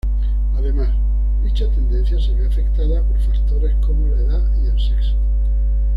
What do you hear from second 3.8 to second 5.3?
como la edad y el sexo.